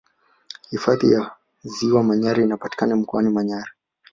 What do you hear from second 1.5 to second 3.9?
ziwa manyara inapatikana mkoani manyara